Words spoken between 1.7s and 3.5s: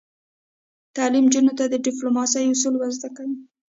ډیپلوماسۍ اصول ور زده کوي.